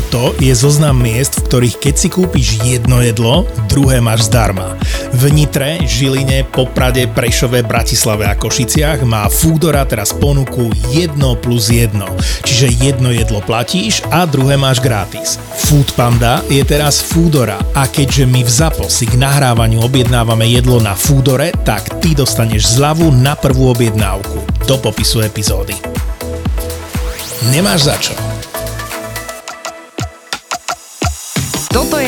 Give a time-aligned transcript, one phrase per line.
[0.00, 4.80] Toto je zoznam miest, v ktorých keď si kúpiš jedno jedlo, druhé máš zdarma.
[5.12, 12.00] V Nitre, Žiline, Poprade, Prešove, Bratislave a Košiciach má Foodora teraz ponuku 1 plus 1.
[12.48, 15.36] Čiže jedno jedlo platíš a druhé máš gratis.
[15.68, 20.80] Food Panda je teraz Foodora a keďže my v ZAPO si k nahrávaniu objednávame jedlo
[20.80, 24.64] na Foodore, tak ty dostaneš zľavu na prvú objednávku.
[24.64, 25.76] Do popisu epizódy.
[27.52, 28.29] Nemáš za čo.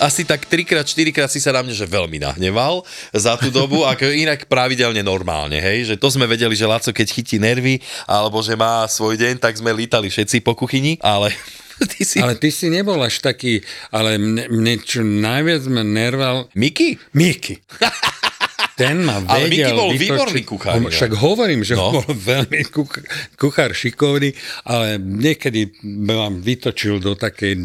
[0.00, 2.84] Asi tak 3 4 krát si sa na mňa že veľmi nahneval
[3.16, 7.06] za tú dobu, ako inak pravidelne normálne, hej, že to sme vedeli, že Laco keď
[7.08, 11.32] chytí nervy, alebo že má svoj deň, tak sme lítali všetci po kuchyni, ale
[11.92, 12.20] ty si...
[12.20, 16.52] Ale ty si nebol až taký, ale mne, mne čo najviac ma nerval...
[16.52, 17.00] Miky?
[17.16, 17.60] Miky.
[18.76, 20.04] Ten ma vedel Ale Miky bol vytočiť.
[20.04, 20.76] výborný kuchár.
[20.92, 21.96] Však hovorím, že no.
[21.96, 22.04] bol
[22.36, 23.04] veľmi kuchár,
[23.40, 24.36] kuchár šikovný,
[24.68, 25.72] ale niekedy
[26.04, 27.56] vám vytočil do takej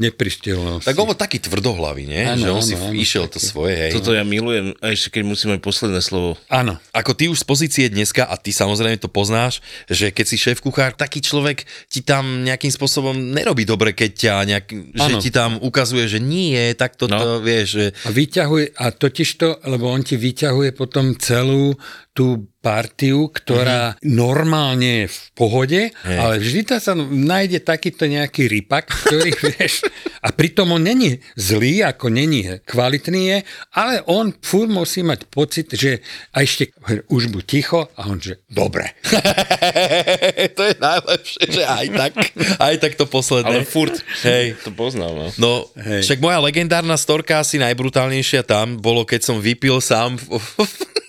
[0.00, 0.88] nepristielnosti.
[0.88, 2.24] Tak on bol taký tvrdohlavý, nie?
[2.24, 3.76] Ano, že on ano, si ano, išiel to svoje.
[3.76, 4.00] Hej.
[4.00, 6.40] Toto ja milujem, a ešte keď musíme posledné slovo.
[6.48, 6.80] Áno.
[6.96, 10.64] Ako ty už z pozície dneska, a ty samozrejme to poznáš, že keď si šéf
[10.64, 15.60] kuchár, taký človek ti tam nejakým spôsobom nerobí dobre, keď ťa nejak, že ti tam
[15.60, 17.20] ukazuje, že nie, tak to, no.
[17.20, 17.68] to vieš.
[17.76, 17.86] Že...
[18.08, 21.74] A vyťahuje, a totiž to, lebo on ti vyťahuje vyťahuje potom celú
[22.18, 24.10] tú partiu, ktorá mm-hmm.
[24.10, 26.18] normálne je v pohode, hey.
[26.18, 29.86] ale vždy tam sa nájde takýto nejaký rypak, ktorý, vieš,
[30.18, 33.38] a pritom on není zlý, ako není kvalitný je,
[33.78, 36.02] ale on furt musí mať pocit, že
[36.34, 36.74] a ešte
[37.06, 38.90] už buď ticho a on, že dobre.
[40.58, 42.14] to je najlepšie, že aj tak,
[42.58, 43.62] aj tak to posledné.
[43.62, 43.94] Ale furt,
[44.26, 45.14] hej, to poznám.
[45.14, 46.02] No, no hej.
[46.02, 50.18] však moja legendárna storka asi najbrutálnejšia tam bolo, keď som vypil sám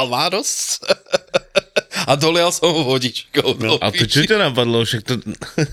[0.00, 0.80] Calvados.
[2.10, 3.62] a dolial som ho vodičkou.
[3.62, 4.82] No, a to čo ťa napadlo?
[4.82, 5.22] Však to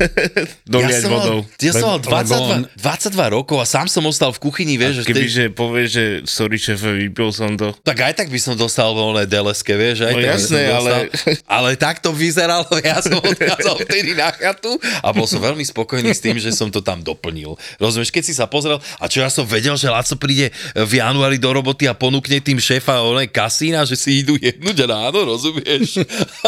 [0.78, 1.40] doliať ja vodou.
[1.42, 5.02] Mal, ja som mal 22, 22 rokov a sám som ostal v kuchyni, vieš.
[5.02, 7.74] A keby, že povieš, že sorry šefe, vypil som to.
[7.82, 10.06] Tak aj tak by som dostal voľné deleske, vieš.
[10.06, 11.10] Aj no jasné, ale...
[11.58, 16.14] ale tak to vyzeralo, ja som odchádzal vtedy na chatu a bol som veľmi spokojný
[16.14, 17.58] s tým, že som to tam doplnil.
[17.82, 21.42] Rozumieš, keď si sa pozrel, a čo ja som vedel, že Laco príde v januári
[21.42, 26.06] do roboty a ponúkne tým šéfa oné kasína, že si idú jednúť ráno, rozumieš?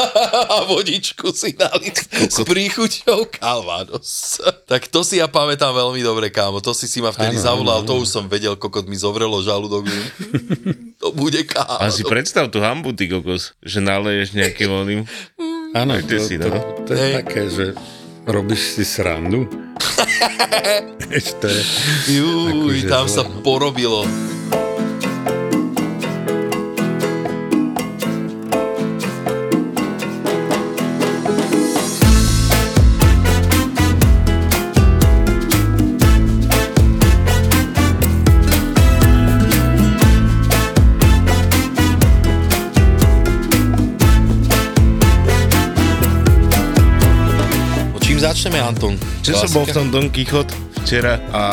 [0.56, 1.91] a vodičku si dali
[2.29, 4.40] s príchuťou Calvados.
[4.69, 6.59] tak to si ja pamätám veľmi dobre, kámo.
[6.59, 9.39] To si si ma vtedy ano, zavolal, ano, to už som vedel, kokot mi zovrelo
[9.39, 9.88] žalúdok.
[11.01, 11.79] to bude kámo.
[11.79, 15.07] A si predstav tú hambu, ty kokos, že naleješ nejaký oným.
[15.73, 16.50] Áno, to, si, no?
[16.50, 17.66] to, to je také, že
[18.25, 19.45] robíš si srandu.
[21.19, 21.50] Ešte.
[22.09, 24.06] Juj, akože tam sa porobilo.
[48.39, 48.95] Začneme, Anton?
[49.19, 51.44] Čo som bol v tom Don Quixote včera a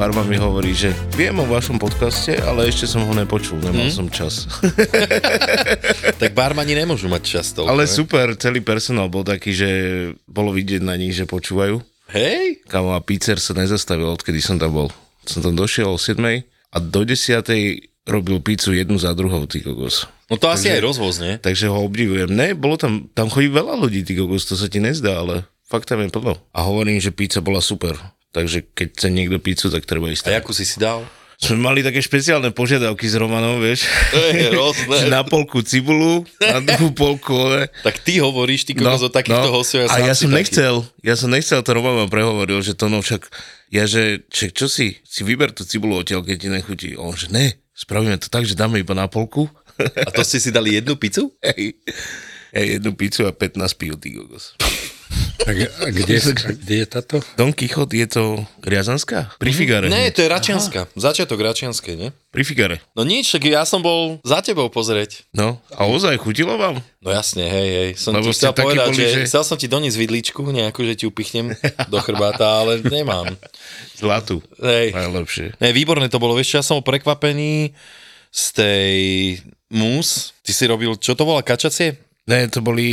[0.00, 3.92] Barba mi hovorí, že viem o vašom podcaste, ale ešte som ho nepočul, nemal hmm?
[3.92, 4.48] som čas.
[6.24, 7.68] tak barmani nemôžu mať čas to.
[7.68, 7.92] Ale ne?
[7.92, 9.70] super, celý personál bol taký, že
[10.24, 11.84] bolo vidieť na nich, že počúvajú.
[12.16, 12.64] Hej?
[12.64, 14.88] Kamo a pizzer sa nezastavil, odkedy som tam bol.
[15.28, 17.44] Som tam došiel o 7 a do 10
[18.08, 20.08] robil pizzu jednu za druhou, ty kokos.
[20.32, 21.34] No to asi takže, aj rozvoz, nie?
[21.36, 22.32] Takže ho obdivujem.
[22.32, 25.86] Ne, bolo tam, tam chodí veľa ľudí, ty kokos, to sa ti nezdá, ale Fakt
[25.86, 26.34] tam je plno.
[26.50, 27.94] A hovorím, že pizza bola super.
[28.34, 30.26] Takže keď chce niekto pizzu, tak treba ísť.
[30.26, 31.06] A akú si si dal?
[31.40, 33.88] Sme mali také špeciálne požiadavky s Romanom, vieš.
[34.12, 35.08] To je rôzne.
[35.14, 37.72] na polku cibulu, na druhú polku, ale...
[37.80, 39.56] Tak ty hovoríš, ty kokos no, o takýchto no.
[39.56, 39.78] hostov.
[39.80, 40.36] Ja a ja som taký.
[40.36, 43.32] nechcel, ja som nechcel, to Roman ma prehovoril, že to no však,
[43.72, 46.88] ja že, ček, čo si, si vyber tú cibulu odtiaľ, keď ti nechutí.
[47.00, 49.48] On že ne, spravíme to tak, že dáme iba na polku.
[49.80, 51.32] A to ste si dali jednu pizzu?
[52.52, 54.60] Hej, jednu pizzu a 15 pív, ty kokos.
[55.46, 57.16] A, a kde, a kde je táto?
[57.36, 58.22] Don Quixote je to
[58.60, 59.40] Riazanská?
[59.40, 59.88] Pri Figare.
[59.88, 60.84] Nie, to je Račianska.
[60.84, 60.92] Aha.
[60.98, 62.08] Začiatok Račianskej, nie?
[62.28, 62.84] Pri Figare.
[62.92, 65.24] No nič, ja som bol za tebou pozrieť.
[65.32, 66.84] No, a ozaj chutilo vám?
[67.00, 67.90] No jasne, hej, hej.
[67.96, 69.08] Som Lebo ti chcel povedať, boli, že...
[69.16, 69.20] že...
[69.26, 71.56] Chcel som ti doniesť vidličku nejakú, že ti upichnem
[71.88, 73.32] do chrbáta, ale nemám.
[74.00, 74.44] Zlatú.
[74.60, 74.92] Hej.
[74.92, 75.56] Najlepšie.
[75.56, 76.36] Ne, výborné to bolo.
[76.36, 77.72] Vieš, ja som bol prekvapený
[78.30, 78.94] z tej
[79.72, 80.36] mus.
[80.44, 82.09] Ty si robil, čo to volá, kačacie?
[82.30, 82.86] Ne, to boli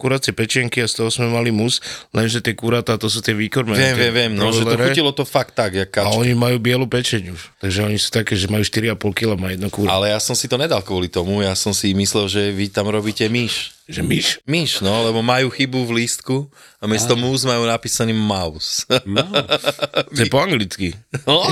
[0.00, 1.84] kuracie pečenky a z toho sme mali mus,
[2.16, 3.76] lenže tie kuratá, to sú tie výkormené.
[3.76, 6.16] Viem, viem, viem, no, že to chutilo to fakt tak, jak A kačka.
[6.16, 7.40] oni majú bielu pečeň už.
[7.60, 9.92] Takže oni sú také, že majú 4,5 kg má jedno kúra.
[9.92, 12.88] Ale ja som si to nedal kvôli tomu, ja som si myslel, že vy tam
[12.88, 13.76] robíte myš.
[13.92, 14.26] Že myš.
[14.48, 16.48] Myš, no, lebo majú chybu v lístku
[16.80, 18.88] a miesto mus majú napísaný mouse.
[20.16, 20.96] To je po anglicky.
[21.28, 21.44] No,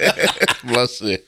[0.72, 1.20] vlastne.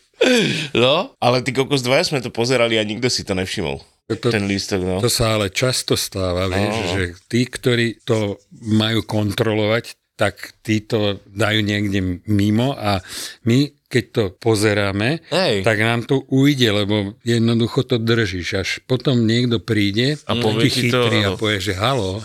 [0.72, 1.12] no.
[1.19, 3.81] Ale ty kokos dvaja sme to pozerali a nikto si to nevšimol.
[4.19, 4.97] To- Ten lístok, no.
[5.00, 6.93] To sa ale často stáva, vieš, Áno.
[6.93, 13.00] že tí, ktorí to majú kontrolovať, tak tí to dajú niekde mimo a
[13.49, 15.60] my, keď to pozeráme, Hej.
[15.60, 18.48] tak nám to ujde, lebo jednoducho to držíš.
[18.56, 22.24] Až potom niekto príde A povie taký ti to, a povie, že halo.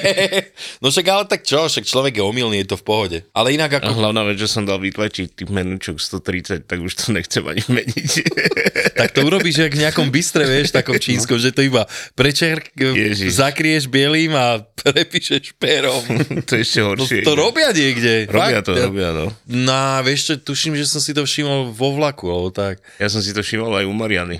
[0.82, 3.18] no však ale tak čo, však človek je omylný, je to v pohode.
[3.36, 6.92] Ale inak A ako, hlavná vec, že som dal vytlačiť tým menúčok 130, tak už
[6.96, 8.10] to nechcem ani meniť.
[8.98, 11.84] tak to urobíš jak v nejakom bystre, vieš, takom čínskom, že to iba
[12.16, 13.36] prečer, Ježiš.
[13.36, 16.00] zakrieš bielým a prepíšeš perom.
[16.48, 17.20] to je ešte To, horšie.
[17.24, 18.28] to robia niekde.
[18.28, 18.66] Robia Fakt.
[18.68, 19.26] to, robia, no.
[19.44, 22.78] No, a vieš čo, tuším, že som si to všimol vo vlaku, alebo tak.
[23.02, 24.38] Ja som si to všimol aj u Mariany.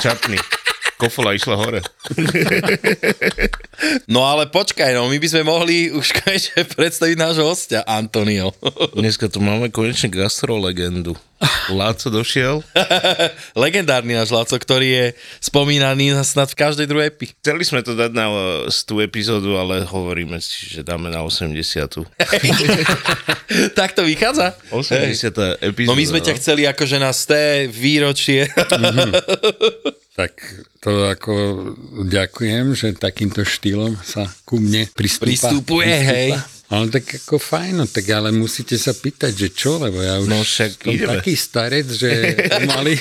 [0.00, 0.40] Čapný.
[0.96, 1.80] Kofola išla hore.
[4.04, 8.52] No ale počkaj, no, my by sme mohli už konečne predstaviť nášho hostia, Antonio.
[8.92, 11.16] Dneska tu máme konečne gastrolegendu.
[11.72, 12.60] Láco došiel.
[13.64, 15.06] Legendárny náš Laco, ktorý je
[15.40, 17.32] spomínaný na- snad v každej druhej epi.
[17.40, 21.56] Chceli sme to dať na eh, tú epizódu, ale hovoríme si, že dáme na 80.
[23.78, 24.52] tak to vychádza?
[24.68, 25.64] 80.
[25.64, 25.88] epizóda.
[25.88, 28.44] No my sme ťa chceli akože na sté výročie.
[30.20, 30.32] Tak
[30.84, 31.32] to ako
[32.04, 35.32] ďakujem, že takýmto štýlom sa ku mne pristúpa.
[35.32, 36.36] Pristupuje, hej.
[36.70, 40.30] Ale tak ako fajn, no tak ale musíte sa pýtať, že čo, lebo ja už
[40.30, 41.18] No však som ideme.
[41.18, 42.10] taký starec, že
[42.70, 42.94] mali...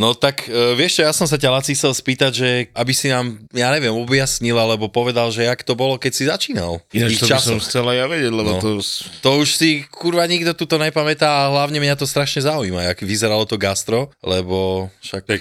[0.00, 3.12] No tak e, vieš čo, ja som sa ťa Laci chcel spýtať, že aby si
[3.12, 6.80] nám, ja neviem, objasnil, alebo povedal, že jak to bolo, keď si začínal.
[6.88, 7.68] Ináč to by som časoch.
[7.68, 8.60] chcel aj ja vedieť, lebo No.
[8.64, 8.70] to...
[9.20, 13.04] To už si kurva nikto tu to nepamätá a hlavne mňa to strašne zaujíma, jak
[13.04, 15.22] vyzeralo to gastro, lebo však...
[15.28, 15.40] Tak,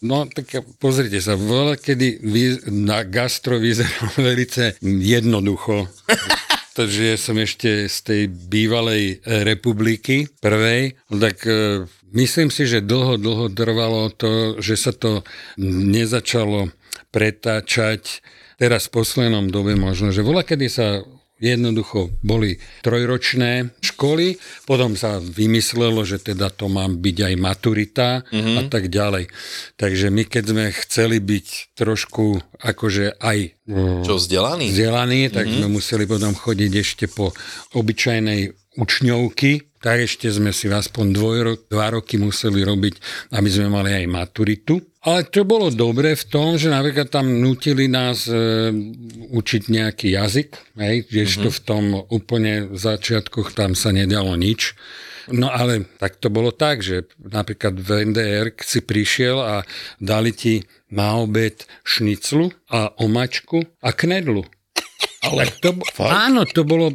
[0.00, 0.48] no tak
[0.80, 2.24] pozrite sa, voľa, kedy
[2.72, 5.92] na gastro vyzeral velice jednoducho.
[6.72, 13.18] Takže som ešte z tej bývalej e, republiky prvej, tak e, myslím si, že dlho,
[13.18, 15.24] dlho trvalo to, že sa to
[15.60, 16.72] nezačalo
[17.12, 18.24] pretáčať
[18.56, 21.04] teraz v poslednom dobe možno, že voľa, kedy sa
[21.42, 28.56] jednoducho boli trojročné školy, potom sa vymyslelo, že teda to má byť aj maturita mm-hmm.
[28.56, 29.26] a tak ďalej.
[29.74, 34.70] Takže my keď sme chceli byť trošku akože aj mm, Čo, vzdelaný?
[34.70, 35.66] vzdelaní, tak mm-hmm.
[35.66, 37.34] sme museli potom chodiť ešte po
[37.74, 41.36] obyčajnej učňovky, tak ešte sme si aspoň dvoj,
[41.66, 42.94] dva roky museli robiť,
[43.34, 44.78] aby sme mali aj maturitu.
[45.02, 48.70] Ale to bolo dobre v tom, že napríklad tam nutili nás e,
[49.34, 51.58] učiť nejaký jazyk, hej, kdežto mm-hmm.
[51.58, 54.78] v tom úplne v začiatkoch tam sa nedalo nič.
[55.34, 59.54] No ale tak to bolo tak, že napríklad v NDR si prišiel a
[59.98, 64.46] dali ti na obed šniclu a omačku a knedlu.
[65.22, 66.94] Ale to, áno, to bolo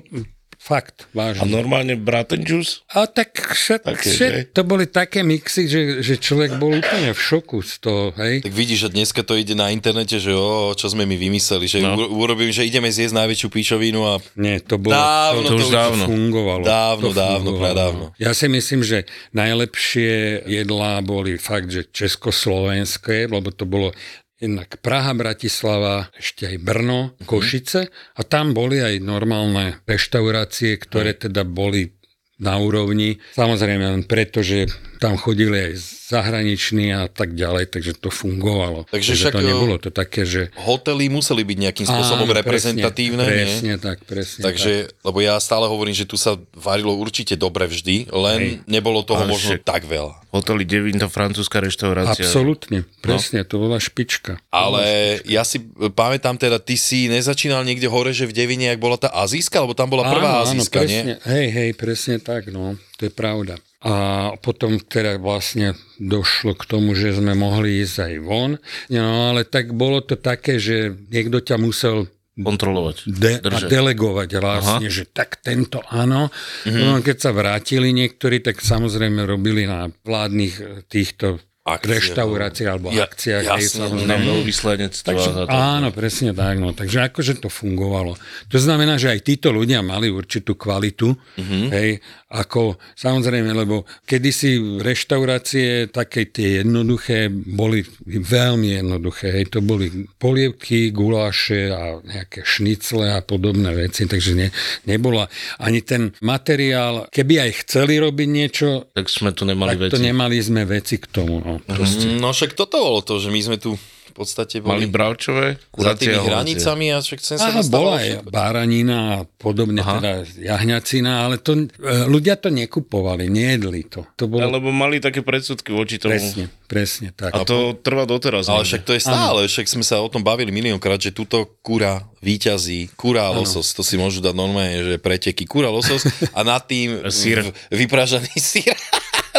[0.68, 1.48] fakt A vážne.
[1.48, 2.84] normálne braten juice?
[2.90, 4.42] A tak všet, Také, všet, že?
[4.52, 8.44] to boli také mixy, že, že človek bol úplne v šoku z toho, hej.
[8.44, 11.80] Tak vidíš, že dneska to ide na internete, že o, čo sme my vymysleli, že
[11.80, 11.96] No.
[11.96, 12.12] no.
[12.12, 14.92] urobím, že ideme zjesť najväčšiu píčovinu a Nie, to bolo...
[14.92, 16.04] Dávno to už to dávno.
[16.06, 16.62] fungovalo.
[16.62, 17.62] Dávno, To dávno, fungovalo.
[17.64, 18.06] pradávno.
[18.18, 20.12] Ja si myslím, že najlepšie
[20.44, 23.96] jedlá boli fakt, že československé, lebo to bolo
[24.38, 31.42] jednak Praha, Bratislava, ešte aj Brno, Košice a tam boli aj normálne reštaurácie, ktoré teda
[31.42, 31.98] boli
[32.38, 33.18] na úrovni.
[33.34, 34.70] Samozrejme len preto, že
[35.02, 35.74] tam chodili aj
[36.14, 38.86] zahraniční a tak ďalej, takže to fungovalo.
[38.90, 40.54] Takže však, to nebolo to také, že...
[40.58, 43.46] hotely museli byť nejakým spôsobom Áno, reprezentatívne, presne, nie?
[43.46, 48.10] Presne tak, presne Takže, lebo ja stále hovorím, že tu sa varilo určite dobre vždy,
[48.14, 50.14] len nebolo toho Ale možno však- tak veľa.
[50.28, 52.28] Hotely Devín, to francúzska reštaurácia.
[52.28, 53.00] Absolútne, No.
[53.00, 54.44] presne, to bola špička.
[54.52, 54.84] Ale
[55.24, 55.64] ja si
[55.96, 59.72] pamätám teda, ty si nezačínal niekde hore, že v Devine, jak bola tá azijska, lebo
[59.72, 61.02] tam bola prvá azijska, nie?
[61.02, 63.56] presne, Hej, hej, presne tak, no, to je pravda.
[63.80, 63.94] A
[64.42, 68.52] potom teda vlastne došlo k tomu, že sme mohli ísť aj von,
[68.92, 72.96] no ale tak bolo to také, že niekto ťa musel Kontrolovať.
[73.10, 76.30] de- a delegovať vlastne, že tak tento áno.
[76.70, 76.82] Mm-hmm.
[76.86, 83.04] No, keď sa vrátili niektorí, tak samozrejme robili na vládnych týchto Akcie, reštauráciách alebo Ja-
[83.04, 83.44] akciách.
[83.44, 84.08] hej, samozrejme.
[84.08, 86.56] Na veľvyslanectvách Takže, áno, presne tak.
[86.58, 86.72] No.
[86.72, 88.16] Takže akože to fungovalo.
[88.48, 91.12] To znamená, že aj títo ľudia mali určitú kvalitu.
[91.36, 91.64] Mm-hmm.
[91.70, 91.90] Hej,
[92.30, 92.62] ako
[92.94, 99.32] samozrejme, lebo kedysi reštaurácie také tie jednoduché boli veľmi jednoduché.
[99.32, 104.04] Hej, to boli polievky, guláše a nejaké šnicle a podobné veci.
[104.04, 104.48] Takže ne,
[104.84, 107.08] nebola ani ten materiál.
[107.08, 109.94] Keby aj chceli robiť niečo, Tak sme tu nemali tak veci.
[109.94, 111.40] to nemali sme veci k tomu.
[111.40, 112.06] No, proste.
[112.14, 113.76] No však toto bolo to, že my sme tu
[114.08, 118.98] v podstate Mali boli bravčové, za tými hranicami a však sem sa bola aj báranina
[119.14, 120.02] a podobne, Aha.
[120.02, 120.12] teda
[120.42, 121.70] jahňacina, ale to, e,
[122.10, 124.10] ľudia to nekupovali, nejedli to.
[124.18, 126.18] To bolo Lebo mali také predsudky voči tomu.
[126.18, 127.30] presne, presne tak.
[127.30, 128.50] A to trvá doteraz.
[128.50, 132.02] Ale však to je stále, však sme sa o tom bavili miliónkrát, že túto kura
[132.18, 136.02] víťazí, kura a losos, to si môžu dať normálne, že preteky, kura, losos
[136.38, 137.46] a nad tým Syr.
[137.46, 137.54] v-
[137.86, 138.74] vypražaný sír.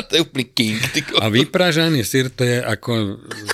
[0.06, 0.78] to je úplný king.
[0.86, 3.04] Ty ko- A vypražaný sír to je ako je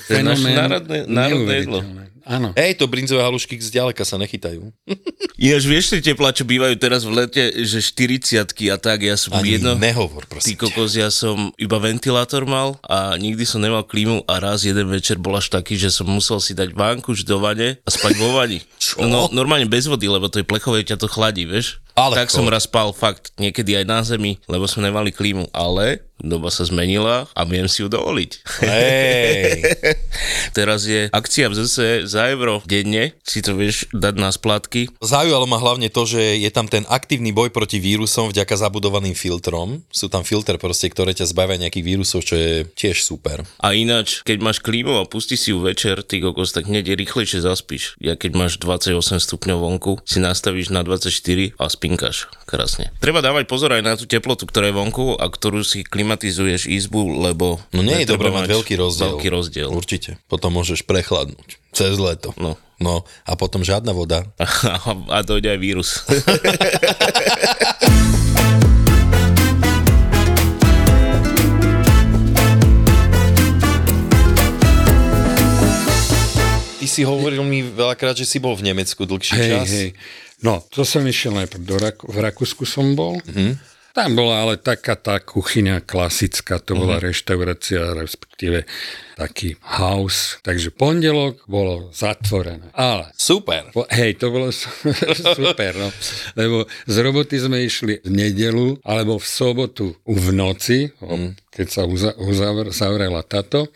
[0.06, 1.80] fenomén národné- národné jedlo.
[2.24, 2.56] Áno.
[2.56, 4.72] Hej, to brinzové halušky zďaleka sa nechytajú.
[5.36, 8.40] Ináč vieš tie teplá, čo bývajú teraz v lete, že 40
[8.72, 9.76] a tak, ja som Ani jedno...
[9.76, 10.48] nehovor, Ty prosím.
[10.48, 10.60] ťa.
[10.64, 15.20] kokos, ja som iba ventilátor mal a nikdy som nemal klímu a raz jeden večer
[15.20, 18.64] bol až taký, že som musel si dať vánkuš do vane a spať vo vani.
[18.80, 19.04] Čo?
[19.04, 21.83] No, normálne bez vody, lebo to je plechové, ťa to chladí, vieš?
[21.94, 26.02] Ale tak som raz spal fakt niekedy aj na zemi, lebo sme nemali klímu, ale
[26.22, 28.30] doba sa zmenila a viem si ju dovoliť.
[28.62, 29.60] Hej,
[30.56, 34.94] Teraz je akcia v ZSE za euro denne, si to vieš dať na splátky.
[35.02, 39.82] zaujalo ma hlavne to, že je tam ten aktívny boj proti vírusom vďaka zabudovaným filtrom.
[39.90, 43.42] Sú tam filtre proste, ktoré ťa zbavia nejakých vírusov, čo je tiež super.
[43.60, 47.42] A ináč, keď máš klímu a pustíš si ju večer, ty kokos, tak hneď rýchlejšie
[47.42, 47.98] zaspíš.
[47.98, 52.32] Ja keď máš 28 stupňov vonku, si nastavíš na 24 a spinkaš.
[52.48, 52.88] Krásne.
[52.96, 57.20] Treba dávať pozor aj na tú teplotu, ktorá je vonku a ktorú si klimatizuješ izbu,
[57.28, 57.60] lebo...
[57.76, 59.20] No nie je dobré mať veľký rozdiel.
[59.20, 59.68] Veľký rozdiel.
[59.68, 60.16] Určite.
[60.24, 61.60] Potom môžeš prechladnúť.
[61.76, 62.32] Cez leto.
[62.40, 62.56] No.
[62.80, 64.24] No a potom žiadna voda.
[64.40, 64.48] A,
[65.16, 66.00] a dojde aj vírus.
[76.94, 79.68] si hovoril mi veľakrát, že si bol v Nemecku dlhší Hej, čas.
[79.68, 79.90] hej.
[80.40, 83.18] No, to som išiel najprv do Rak- v Rakúsku som bol.
[83.20, 83.26] Mhm.
[83.26, 83.54] Mm-hmm.
[83.94, 87.04] Tam bola ale taká tá kuchyňa klasická, to bola Mhm.
[87.06, 88.66] reštaurácia, respektíve
[89.14, 90.42] taký house.
[90.42, 92.74] Takže pondelok bolo zatvorené.
[92.74, 93.70] Ale Super.
[93.70, 94.66] Po, hej, to bolo su-
[95.38, 95.94] super, no.
[96.34, 101.54] Lebo z roboty sme išli v nedelu alebo v sobotu v noci, mm.
[101.54, 103.70] keď sa uza, uzavr, zavrela táto,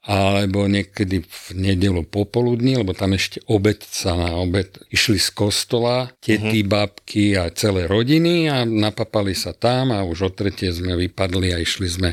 [0.00, 6.08] alebo niekedy v nedelu popoludní, lebo tam ešte obed sa na obed išli z kostola,
[6.24, 11.52] tety, babky a celé rodiny a napapali sa tam a už o tretie sme vypadli
[11.52, 12.10] a išli sme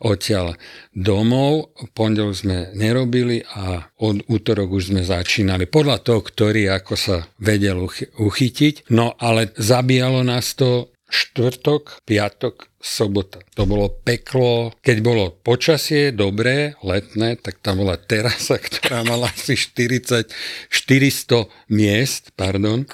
[0.00, 0.56] odtiaľ
[0.96, 1.76] domov.
[1.76, 5.68] V pondelok sme nerobili a od útorok už sme začínali.
[5.68, 8.88] Podľa toho, ktorý ako sa vedel uchy- uchytiť.
[8.90, 13.44] No ale zabíjalo nás to štvrtok, piatok, sobota.
[13.54, 14.72] To bolo peklo.
[14.80, 20.30] Keď bolo počasie dobré, letné, tak tam bola terasa, ktorá mala asi 40,
[20.70, 22.88] 400 miest, pardon.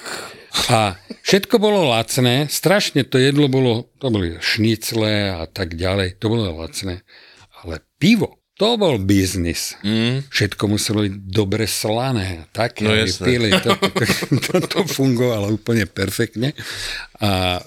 [0.67, 6.27] A všetko bolo lacné, strašne to jedlo bolo, to boli šnicle a tak ďalej, to
[6.33, 7.05] bolo lacné.
[7.61, 9.77] Ale pivo, to bol biznis.
[9.85, 10.25] Mm.
[10.33, 12.49] Všetko muselo byť dobre slané.
[12.49, 13.53] Také, No pili.
[13.53, 14.03] To, to,
[14.41, 16.57] to, to fungovalo úplne perfektne.
[17.21, 17.61] A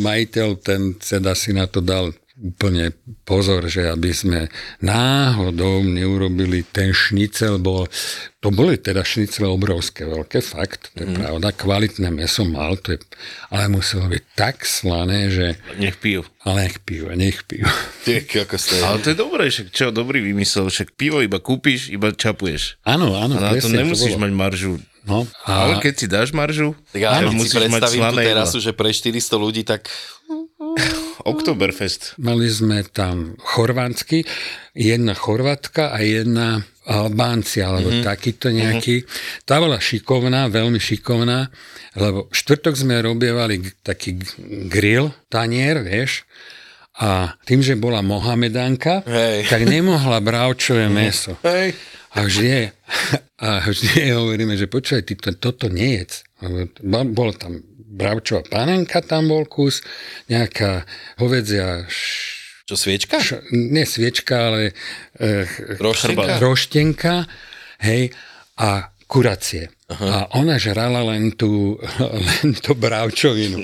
[0.00, 2.92] majiteľ ten teda si na to dal úplne
[3.24, 4.40] pozor, že aby sme
[4.84, 7.88] náhodou neurobili ten šnicel, bol,
[8.44, 11.16] to boli teda šnicle obrovské, veľké, fakt, to je mm.
[11.16, 12.98] pravda, kvalitné meso mal, to je,
[13.48, 16.28] ale muselo byť tak slané, že Nech pijú.
[16.44, 17.64] ale nech pijú, nech pijú.
[18.04, 18.84] Ty, ako ste...
[18.84, 22.84] Ale to je dobré, však čo, dobrý vymysel, však pivo iba kúpiš, iba čapuješ.
[22.84, 24.28] Áno, áno, A na to nemusíš bolo.
[24.28, 24.76] mať maržu.
[25.06, 28.02] No, Ale a, keď si dáš maržu, Tak ja tak keď si musíš mať predstavím
[28.10, 29.86] tú terasu, že pre 400 ľudí, tak
[31.24, 32.20] Oktoberfest.
[32.20, 34.26] Mali sme tam chorvátsky,
[34.76, 38.06] jedna chorvátka a jedna Albánci, alebo mm-hmm.
[38.06, 39.02] takýto nejaký.
[39.02, 39.42] Mm-hmm.
[39.48, 41.50] Tá bola šikovná, veľmi šikovná,
[41.98, 44.20] lebo štvrtok sme robievali taký
[44.70, 46.28] grill, tanier, vieš,
[46.96, 49.52] a tým, že bola Mohamedánka, Hej.
[49.52, 51.36] tak nemohla bravčové meso.
[51.44, 51.76] Hej.
[52.16, 52.72] A vždy,
[53.44, 56.24] a vždy hovoríme, že počúvaj, ty to, toto nejedz.
[56.88, 57.60] Bolo tam
[57.96, 59.80] bravčová panenka, tam bol kus,
[60.26, 60.84] nejaká
[61.16, 63.16] hovedzia š- Čo, sviečka?
[63.16, 64.76] Š- nie sviečka, ale
[65.14, 66.36] e, Roštenka?
[66.36, 67.14] roštenka,
[67.80, 68.12] hej,
[68.56, 68.68] a
[69.06, 69.70] kuracie.
[69.86, 71.78] A ona žrala len tú,
[72.42, 73.62] len tú bravčovinu.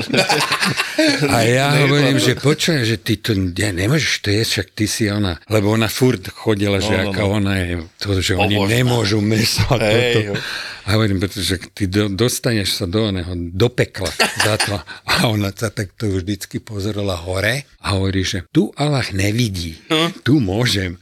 [1.27, 5.05] A ja hovorím, že počujem, že ty to ja, nemôžeš to jesť, však ty si
[5.09, 5.43] ona.
[5.49, 7.35] Lebo ona furt chodila, že No, no, aká no.
[7.35, 7.67] ona je,
[7.99, 8.71] to, že oni Pobožná.
[8.73, 10.33] nemôžu meso a Hej, toto.
[10.87, 14.11] A hovorím, pretože ty do, dostaneš sa do oného, do pekla
[14.43, 14.75] za to.
[15.07, 19.79] A ona sa takto vždycky pozerala hore a hovorí, že tu Allah nevidí,
[20.27, 20.99] tu môžem.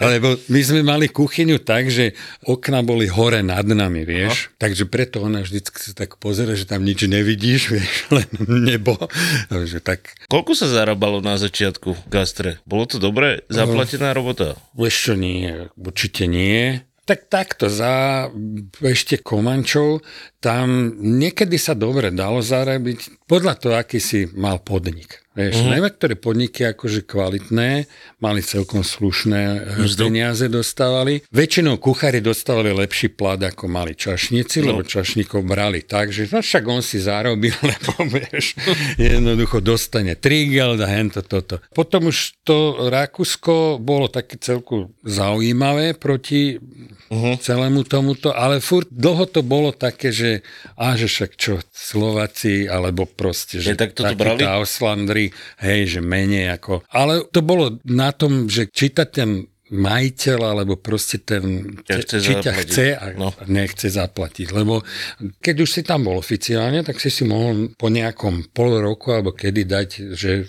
[0.00, 4.52] Lebo my sme mali kuchyňu tak, že okna boli hore nad nami, vieš.
[4.56, 8.96] Takže preto ona vždycky sa tak pozera, že tam nič nevidíš, vieš, len nebo.
[9.52, 12.50] Takže tak, Koľko sa zarábalo na začiatku v gastre?
[12.66, 14.54] Bolo to dobre zaplatená robota?
[14.96, 16.85] čo, nie, určite nie.
[17.06, 18.26] Tak takto, za
[18.82, 20.02] ešte Komančov,
[20.42, 25.25] tam niekedy sa dobre dalo zarobiť, podľa toho, aký si mal podnik.
[25.36, 25.76] Vieš, mm-hmm.
[25.76, 27.84] niektoré podniky akože kvalitné,
[28.24, 29.42] mali celkom slušné
[29.76, 31.20] e, peniaze dostávali.
[31.28, 34.72] Väčšinou kuchári dostávali lepší plat, ako mali čašníci, no.
[34.72, 38.56] lebo čašníkov brali tak, že no však on si zarobil, lebo vieš,
[38.96, 41.60] jednoducho dostane trigel a hento toto.
[41.76, 46.56] Potom už to Rakúsko bolo také celku zaujímavé proti
[47.10, 47.36] uh-huh.
[47.38, 50.40] celému tomuto, ale furt dlho to bolo také, že
[50.80, 54.40] a že však čo, Slováci, alebo proste, že Je, tak toto brali?
[54.42, 54.58] tá
[55.60, 56.82] Hej, že menej ako...
[56.90, 62.16] Ale to bolo na tom, že či ta ten majiteľ, alebo proste ten, Ťa chce
[62.22, 62.70] či ťa zaplatiť.
[62.70, 63.34] chce a No.
[63.50, 64.54] nechce zaplatiť.
[64.54, 64.86] Lebo
[65.42, 69.34] keď už si tam bol oficiálne, tak si si mohol po nejakom pol roku alebo
[69.34, 70.46] kedy dať, že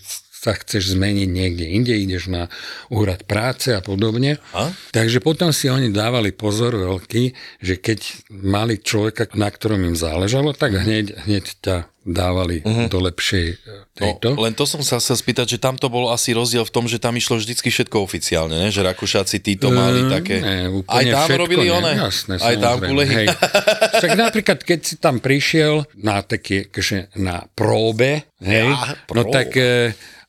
[0.48, 2.48] sa chceš zmeniť niekde inde, ideš na
[2.88, 4.39] úrad práce a podobne.
[4.56, 4.72] A?
[4.96, 10.56] Takže potom si oni dávali pozor veľký, že keď mali človeka, na ktorom im záležalo,
[10.56, 11.77] tak hneď, hneď ťa
[12.08, 12.88] dávali uh-huh.
[12.88, 13.56] do lepšej e,
[13.92, 14.39] tejto.
[14.39, 16.88] No, len to som sa chcel spýtať, že tam to bol asi rozdiel v tom,
[16.88, 18.72] že tam išlo vždycky všetko oficiálne, ne?
[18.72, 20.36] že Rakúšaci títo mali Ehm, také...
[20.39, 21.92] Ne, aj úplne tam všetko, robili ne, one?
[22.00, 23.25] Jasné, aj tam kulehy?
[24.00, 26.72] Však napríklad, keď si tam prišiel na také,
[27.20, 29.51] na próbe, hej, Ja, no tak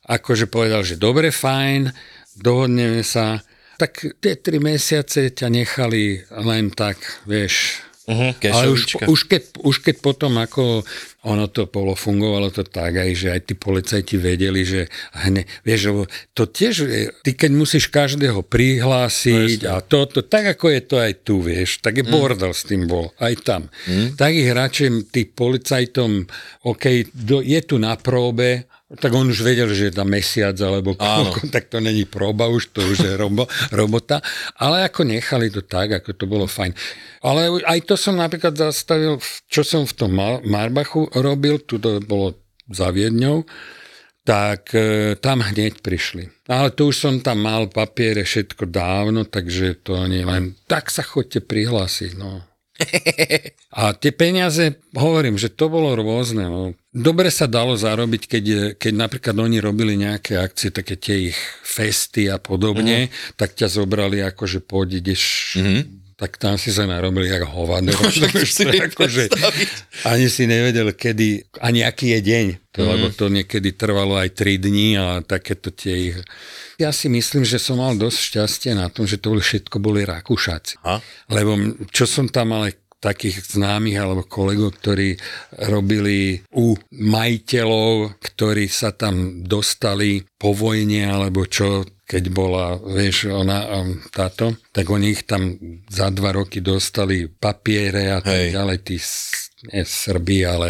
[0.09, 1.93] akože povedal, že dobre, fajn,
[2.35, 3.39] dohodneme sa,
[3.77, 9.85] tak tie tri mesiace ťa nechali len tak, vieš, Uh-huh, ale už, už, keď, už
[9.85, 10.81] keď potom ako
[11.29, 15.93] ono to bolo, fungovalo to tak aj, že aj tí policajti vedeli, že hne, vieš,
[15.93, 16.01] lebo
[16.33, 21.13] to tiež, je- ty keď musíš každého prihlásiť a toto, tak ako je to aj
[21.21, 23.69] tu, vieš, tak je bordel s tým bol, aj tam.
[24.17, 26.25] Tak ich radšej tým policajtom,
[26.65, 28.65] OK, do, je tu na próbe,
[28.97, 32.73] tak on už vedel, že je tam mesiac alebo koľko, tak to není próba už,
[32.73, 34.17] to už je robo, robota.
[34.57, 36.73] Ale ako nechali to tak, ako to bolo fajn.
[37.21, 42.01] Ale aj to som napríklad zastavil, čo som v tom Mar- Marbachu robil, tu to
[42.01, 42.33] bolo
[42.65, 43.45] za Viedňou,
[44.25, 46.49] tak e, tam hneď prišli.
[46.49, 51.05] Ale tu už som tam mal papiere všetko dávno, takže to nie len tak sa
[51.05, 52.17] chodte prihlásiť.
[52.17, 52.41] No.
[53.79, 56.45] A tie peniaze, hovorím, že to bolo rôzne.
[56.49, 56.73] No.
[56.89, 58.45] Dobre sa dalo zarobiť, keď,
[58.81, 63.37] keď napríklad oni robili nejaké akcie, také tie ich festy a podobne, mm.
[63.37, 65.81] tak ťa zobrali ako, že poď, ideš, mm.
[66.17, 67.93] tak tam si sa narobili jak hovado.
[68.73, 69.29] viem akože,
[70.01, 72.45] ani si nevedel, kedy, ani aký je deň.
[72.73, 72.89] To, mm.
[72.89, 76.17] Lebo to niekedy trvalo aj 3 dní a takéto tie ich...
[76.81, 80.81] Ja si myslím, že som mal dosť šťastie na tom, že to všetko boli Rakúšáci.
[81.29, 81.53] Lebo
[81.93, 85.15] čo som tam aj takých známych alebo kolegov, ktorí
[85.71, 93.87] robili u majiteľov, ktorí sa tam dostali po vojne alebo čo, keď bola, vieš, ona
[94.11, 95.55] táto, tak oni ich tam
[95.87, 98.49] za dva roky dostali papiere a tak Hej.
[98.55, 98.97] ďalej, tí
[99.71, 100.67] nie Srbi, ale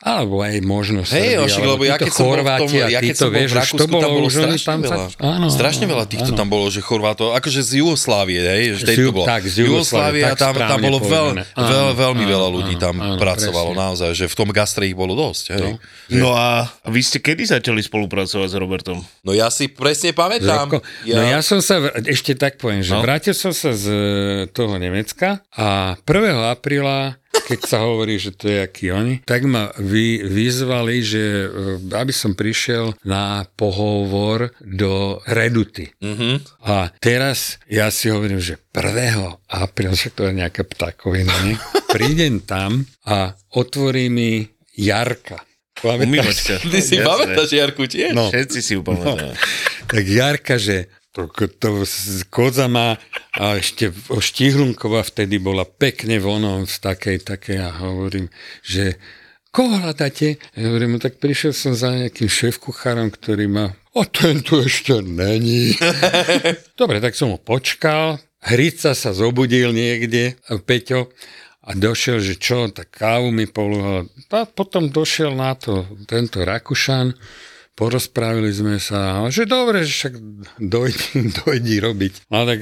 [0.00, 3.00] alebo aj možno Hej, Srbi, Ošik, lebo ja keď som bol v tom, Chorváti ja
[3.00, 5.06] keď som bol vieš, v Rakúsku, to bolo tam bolo strašne tam sa- veľa.
[5.20, 6.38] Áno, strašne áno, veľa týchto áno.
[6.38, 9.26] tam bolo, že Chorvátov, akože z Jugoslávie, hej, že Z vtedy to Ju- bolo.
[9.28, 11.42] tak, z Jugoslávie, tak tam, tam bolo veľ, povedané.
[11.52, 13.82] veľ, veľmi áno, veľa ľudí áno, tam áno, pracovalo, presne.
[13.82, 15.72] naozaj, že v tom gastre ich bolo dosť, hej.
[16.10, 16.48] No a
[16.82, 18.98] vy ste kedy začali spolupracovať s Robertom?
[19.20, 20.64] No ja si presne pamätám.
[20.64, 20.78] Zrabko.
[21.06, 23.04] No ja som sa, ešte tak poviem, že No.
[23.04, 24.00] vrátil som sa z e,
[24.48, 26.24] toho Nemecka a 1.
[26.50, 31.94] apríla, keď sa hovorí, že to je aký oni, tak ma vy, vyzvali, že e,
[31.94, 35.94] aby som prišiel na pohovor do Reduty.
[36.02, 36.34] Mm-hmm.
[36.66, 39.50] A teraz ja si hovorím, že 1.
[39.50, 41.54] apríla, však to je nejaká ptakovina, nie?
[41.94, 45.42] Prídem tam a otvorí mi Jarka.
[45.80, 46.60] Pamätáš?
[46.60, 48.12] Ty si pamätáš, Jarku, tiež?
[48.12, 48.28] No.
[48.28, 49.32] Všetci si ju pamätáme.
[49.88, 51.26] Tak Jarka, že to,
[51.58, 51.68] to
[52.30, 52.94] koza má
[53.34, 58.30] a ešte Štihlunková vtedy bola pekne vonom z takej, takej a hovorím,
[58.62, 58.94] že
[59.50, 60.38] koho hľadáte?
[60.54, 65.02] Ja hovorím, no tak prišiel som za nejakým šéf-kuchárom, ktorý má a ten tu ešte
[65.02, 65.74] není.
[66.80, 71.10] Dobre, tak som ho počkal, Hrica sa zobudil niekde, Peťo,
[71.60, 74.08] a došiel, že čo, tak kávu mi polúhal.
[74.32, 77.12] A potom došiel na to tento Rakušan,
[77.80, 80.14] porozprávili sme sa, že dobre, že však
[80.60, 81.08] dojdi,
[81.40, 82.12] dojdi robiť.
[82.28, 82.60] No tak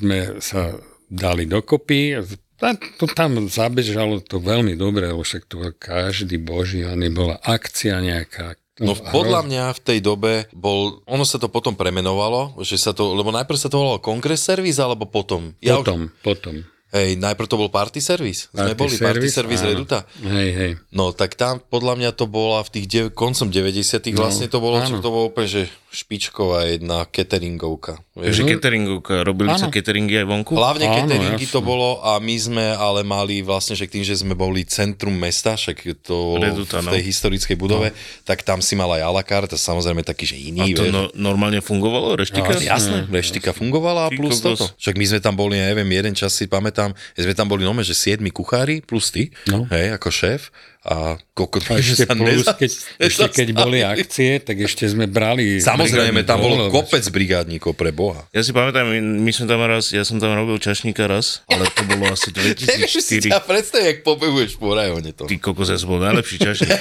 [0.00, 0.72] sme sa
[1.12, 6.82] dali dokopy, a to tam zabežalo to veľmi dobre, lebo však to každý boží,
[7.12, 12.62] bola akcia nejaká, No podľa mňa v tej dobe bol, ono sa to potom premenovalo,
[12.62, 15.50] že sa to, lebo najprv sa to volalo Kongres Service, alebo potom?
[15.58, 16.62] Ja potom, potom.
[16.88, 18.48] Hej, najprv to bol Party Service.
[18.48, 19.70] Sme party boli service, Party Service áno.
[19.76, 19.98] Reduta.
[20.24, 20.70] Hej, hej.
[20.88, 24.56] No, tak tam podľa mňa to bola v tých dev- koncom 90 no, vlastne to
[24.56, 27.96] bolo, čo to bolo úplne, že špičková jedna cateringovka.
[28.12, 29.60] Takže mm cateringovka, robili ano.
[29.60, 30.52] sa cateringy aj vonku?
[30.56, 31.54] Hlavne ano, cateringy jasne.
[31.54, 35.56] to bolo a my sme ale mali vlastne, že tým, že sme boli centrum mesta,
[35.56, 37.08] však to Reduta, v tej no.
[37.08, 37.96] historickej budove, no.
[38.24, 40.72] tak tam si mal aj a la carte, samozrejme taký, že iný.
[40.72, 42.56] A to no, normálne fungovalo, reštika?
[42.56, 44.64] No, jasné, reštika fungovala a plus toto.
[44.80, 46.77] Však my sme tam boli, neviem, jeden čas si pamätám,
[47.18, 49.66] sme tam boli nome, že siedmi kuchári plus ty, no.
[49.68, 50.42] hej, ako šéf
[50.88, 52.70] a kokot, a ešte, sa plus, neza, keď,
[53.02, 55.58] ešte keď boli akcie, tak ešte sme brali...
[55.60, 58.24] Samozrejme, tam bolo kopec brigádníkov pre Boha.
[58.32, 61.82] Ja si pamätám, my sme tam raz, ja som tam robil čašníka raz, ale to
[61.84, 62.32] bolo asi
[62.88, 63.04] 2004.
[63.04, 65.28] si ťa predstav, jak pobehuješ po rajone to.
[65.28, 66.72] Ty kokos, ja som bol najlepší čašník.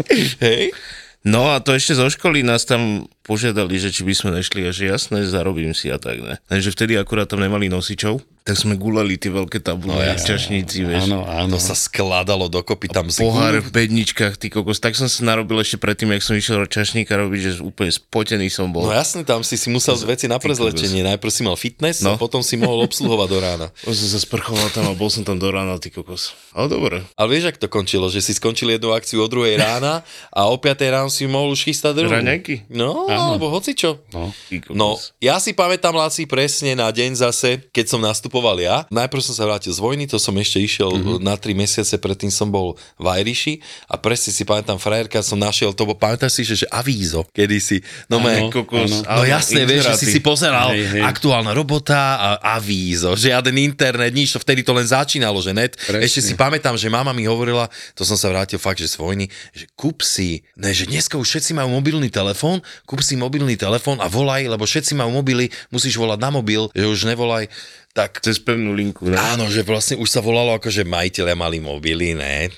[0.48, 0.74] Hej?
[1.22, 4.70] No a to ešte zo školy nás tam požiadali, že či by sme nešli a
[4.74, 6.34] že jasné, zarobím si a tak, ne.
[6.50, 10.82] Takže vtedy akurát tam nemali nosičov, tak sme gulali tie veľké tabule, no, ja, čašníci,
[10.82, 11.06] vieš.
[11.06, 11.54] Áno, áno.
[11.54, 14.82] To sa skladalo dokopy tam z Pohár v bedničkách, ty kokos.
[14.82, 18.74] Tak som sa narobil ešte predtým, jak som išiel čašníka robiť, že úplne spotený som
[18.74, 18.90] bol.
[18.90, 21.06] No jasne, tam si si musel z veci na prezlečenie.
[21.06, 22.18] Najprv si mal fitness no.
[22.18, 23.66] a potom si mohol obsluhovať do rána.
[23.86, 26.34] Už som sa sprchoval tam a bol som tam do rána, ty kokos.
[26.50, 27.06] Ale dobre.
[27.14, 30.02] Ale vieš, ak to končilo, že si skončil jednu akciu o druhej rána
[30.34, 32.10] a o 5 ráno si mohol už chystať druhú.
[32.10, 32.74] Raňajky?
[32.74, 33.36] No, Áno.
[33.36, 34.00] alebo hocičo.
[34.12, 34.32] No,
[34.72, 38.84] no, ja si pamätám, Laci, presne na deň zase, keď som nastupoval ja.
[38.88, 41.24] Najprv som sa vrátil z vojny, to som ešte išiel mm-hmm.
[41.24, 45.76] na 3 mesiace, predtým som bol v Iriši a presne si pamätám, frajerka som našiel,
[45.76, 47.84] to bol, pamätáš si, že, že avízo, kedysi.
[48.08, 51.02] No, áno, kokos, no jasne, vieš, že si si pozeral hej, hej.
[51.02, 55.76] aktuálna robota a avízo, žiaden internet, nič, vtedy to len začínalo, že net.
[55.76, 56.02] Presne.
[56.06, 59.26] Ešte si pamätám, že mama mi hovorila, to som sa vrátil fakt, že z vojny,
[59.52, 63.98] že kúp si, ne, že dneska už všetci majú mobilný telefón, kúp si mobilný telefón
[63.98, 67.50] a volaj, lebo všetci majú mobily, musíš volať na mobil, že už nevolaj
[67.92, 68.24] tak...
[68.24, 69.20] Cez pevnú linku, ne?
[69.20, 72.48] Áno, že vlastne už sa volalo ako, že majiteľia mali mobily, ne?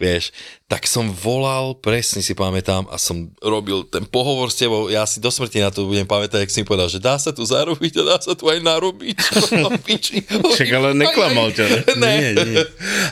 [0.00, 0.32] Vieš,
[0.64, 5.20] tak som volal, presne si pamätám, a som robil ten pohovor s tebou, ja si
[5.20, 8.00] do smrti na to budem pamätať, jak si mi povedal, že dá sa tu zarobiť
[8.00, 9.16] a dá sa tu aj narobiť.
[10.56, 11.80] Však ale neklamal ťa, ne?
[12.00, 12.14] ne?
[12.16, 12.56] Nie, nie.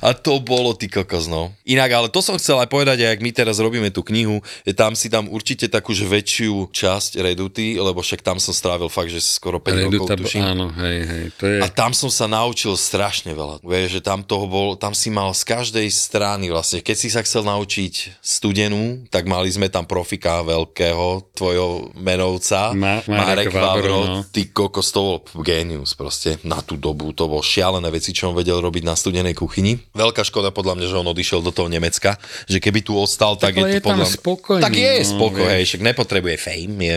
[0.01, 1.53] A to bolo ty kokos, no.
[1.69, 4.41] Inak, ale to som chcel aj povedať, ak my teraz robíme tú knihu,
[4.73, 9.13] tam si tam určite takú že väčšiu časť Reduty, lebo však tam som strávil fakt,
[9.13, 10.41] že skoro 5 Reduta, rokov, tuším.
[10.41, 11.59] Áno, hej, hej, to je...
[11.59, 13.59] A tam som sa naučil strašne veľa.
[13.67, 17.27] Vieš, že tam toho bol, tam si mal z každej strany vlastne, keď si sa
[17.27, 24.01] chcel naučiť studenú, tak mali sme tam profika veľkého, tvojho menovca, Ma, Marek, Marek Vavro,
[24.07, 24.17] no.
[24.31, 26.39] ty kokos, to bol genius proste.
[26.47, 29.83] Na tú dobu to bol šialené veci, čo on vedel robiť na studenej kuchyni.
[29.99, 33.59] Veľká škoda podľa mňa, že on odišiel do toho Nemecka, že keby tu ostal, tak,
[33.59, 36.97] tak je, je tu podľa spokojný, Tak je no, spokoj, hej, však nepotrebuje fame, je,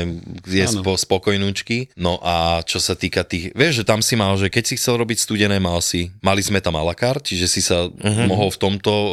[0.53, 1.89] je spo, spokojnúčky.
[1.97, 4.99] No a čo sa týka tých, vieš, že tam si mal, že keď si chcel
[5.01, 8.27] robiť studené, mal si, mali sme tam a la carte, čiže si sa uh-huh.
[8.27, 9.09] mohol v tomto uh,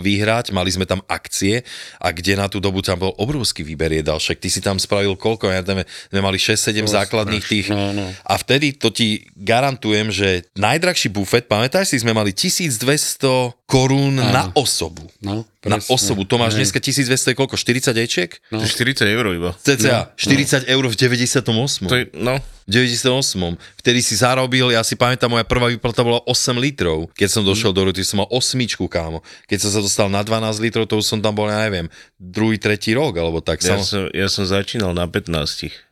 [0.00, 1.60] vyhrať, mali sme tam akcie
[2.00, 5.14] a kde na tú dobu tam bol obrovský výber jedal, však ty si tam spravil
[5.14, 8.06] koľko, ja neviem, sme mali 6-7 základných tých no, no.
[8.08, 14.34] a vtedy to ti garantujem, že najdrahší bufet, pamätáš si, sme mali 1200 korún Áno.
[14.34, 15.06] na osobu.
[15.22, 15.78] No, presne.
[15.78, 16.26] na osobu.
[16.26, 17.54] To máš dneska 1200 koľko?
[17.54, 18.30] 40 ečiek?
[18.50, 18.58] No.
[18.58, 19.54] 40 eur iba.
[19.62, 20.10] CCA.
[20.10, 20.18] No.
[20.18, 21.86] 40 eur v 98.
[21.86, 22.42] To je, no.
[22.42, 23.54] V 98.
[23.78, 27.14] Vtedy si zarobil, ja si pamätám, moja prvá výplata bola 8 litrov.
[27.14, 27.76] Keď som došiel mm.
[27.78, 29.22] do roty, som mal osmičku, kámo.
[29.46, 31.86] Keď som sa dostal na 12 litrov, to už som tam bol, ja neviem,
[32.18, 33.62] druhý, tretí rok, alebo tak.
[33.62, 35.30] Ja, som, ja som začínal na 15.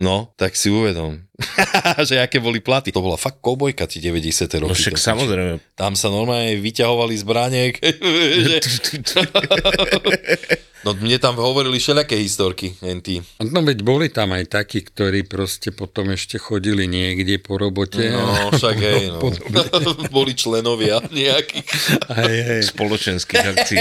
[0.03, 1.28] No, tak si uvedom.
[2.09, 2.91] že aké boli platy.
[2.91, 4.51] To bola fakt kobojka, tie 90.
[4.59, 4.71] roky.
[4.71, 5.63] No však samozrejme.
[5.79, 7.79] Tam sa normálne vyťahovali zbranie.
[8.47, 8.59] že...
[10.85, 13.39] no mne tam hovorili všelijaké historky, NT.
[13.55, 18.11] No veď boli tam aj takí, ktorí proste potom ešte chodili niekde po robote.
[18.11, 19.23] No však hej, no.
[20.11, 21.67] boli členovia nejakých
[22.11, 22.63] aj, aj.
[22.75, 23.79] spoločenských akcií.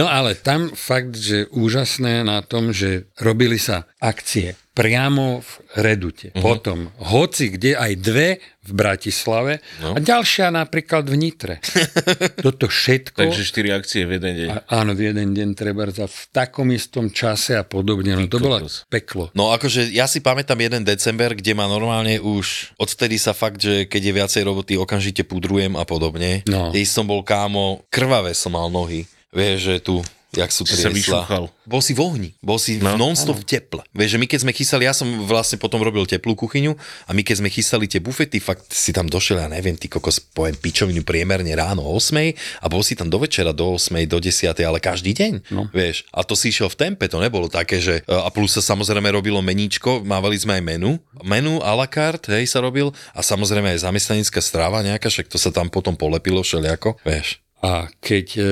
[0.00, 5.50] no ale tam fakt, že úžasné na tom, že robili sa akcie priamo v
[5.82, 6.30] redute.
[6.30, 6.54] Uh-huh.
[6.54, 8.28] Potom, hoci kde aj dve
[8.60, 9.96] v Bratislave no.
[9.96, 11.54] a ďalšia napríklad v Nitre.
[12.44, 13.18] Toto všetko...
[13.18, 14.48] Takže 4 akcie v jeden deň.
[14.52, 18.14] A, áno, v jeden deň treba za v takom istom čase a podobne.
[18.14, 19.34] No to bolo peklo.
[19.34, 23.90] No akože ja si pamätám jeden december, kde ma normálne už odtedy sa fakt, že
[23.90, 26.46] keď je viacej roboty, okamžite pudrujem a podobne.
[26.46, 26.70] No.
[26.70, 29.08] Keď som bol kámo, krvavé som mal nohy.
[29.34, 29.94] Vieš, že tu
[30.32, 31.26] jak sú Si sa triesla.
[31.26, 31.44] vyšúchal.
[31.66, 32.94] Bol si v ohni, bol si No.
[32.94, 33.82] no, non-stop v teple.
[33.90, 36.74] Vieš, že my keď sme chystali, ja som vlastne potom robil teplú kuchyňu
[37.06, 40.22] a my keď sme chystali tie bufety, fakt si tam došiel, ja neviem, ty kokos,
[40.22, 44.18] poviem pičovinu priemerne ráno o 8 a bol si tam do večera do 8, do
[44.18, 45.66] 10, ale každý deň, no.
[45.70, 46.06] vieš.
[46.14, 49.38] A to si išiel v tempe, to nebolo také, že a plus sa samozrejme robilo
[49.42, 50.90] meníčko, mávali sme aj menu,
[51.22, 55.38] menu a la carte, hej, sa robil a samozrejme aj zamestnanická strava nejaká, však to
[55.38, 57.42] sa tam potom polepilo všelijako, vieš.
[57.60, 58.48] A keď e, e,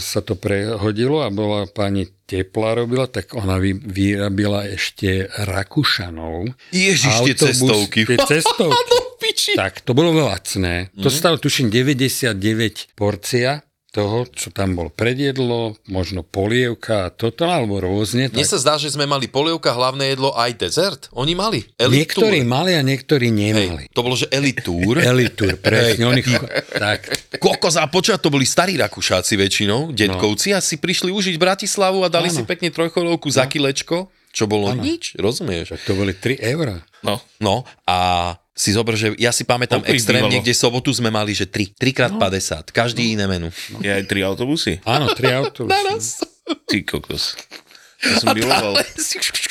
[0.00, 6.48] sa to prehodilo a bola pani Tepla robila, tak ona vy, vyrabila ešte Rakúšanov.
[6.72, 8.08] Ježiš, tie cestovky.
[8.08, 8.96] Tie cestovky.
[9.20, 9.52] Piči.
[9.52, 10.88] tak, to bolo lacné.
[10.96, 11.04] Mhm.
[11.04, 17.82] To stalo, tuším, 99 porcia toho, čo tam bol predjedlo, možno polievka a toto, alebo
[17.82, 18.30] rôzne.
[18.30, 18.52] Mne Tak.
[18.54, 21.02] sa zdá, že sme mali polievka, hlavné jedlo aj dezert.
[21.10, 21.66] Oni mali.
[21.74, 23.84] Elite Niektorí mali a niektorí Hej, nemali.
[23.90, 25.02] to bolo, že Elite Tour.
[25.12, 26.06] Elitúr, presne.
[26.06, 26.22] Oni,
[26.70, 32.06] tak, Kokos a počúva, to boli starí Rakúšáci väčšinou, detkovci a si prišli užiť Bratislavu
[32.06, 32.36] a dali Áno.
[32.38, 35.74] si pekne trojchodovku za kilečko, čo bolo nič, rozumieš?
[35.82, 36.78] to boli 3 eurá.
[37.02, 37.18] No.
[37.42, 40.44] No a si zober, že ja si pamätám Popri extrémne, bývalo.
[40.44, 43.48] kde sobotu sme mali, že 3, 3 krát 50, každý iné menu.
[43.80, 44.84] Je aj tri autobusy?
[44.84, 46.28] Áno, 3 autobusy.
[46.68, 47.40] Ty kokos.
[48.04, 48.76] To som miloval.